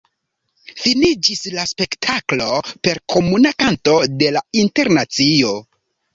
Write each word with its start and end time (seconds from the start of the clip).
Finiĝis 0.85 1.41
la 1.55 1.65
spektaklo 1.71 2.47
per 2.89 3.01
komuna 3.15 3.53
kanto 3.61 3.95
de 4.23 4.33
"la 4.39 4.45
Internacio". 4.65 5.55